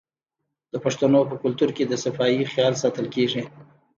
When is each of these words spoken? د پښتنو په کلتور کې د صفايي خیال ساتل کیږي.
د 0.71 0.73
پښتنو 0.85 1.19
په 1.29 1.35
کلتور 1.43 1.69
کې 1.77 1.83
د 1.87 1.93
صفايي 2.05 2.43
خیال 2.53 2.73
ساتل 2.83 3.05
کیږي. 3.15 3.41